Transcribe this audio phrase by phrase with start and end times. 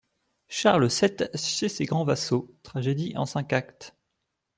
[0.47, 3.95] =Charles sept chez ses grands vassaux.= Tragédie en cinq actes.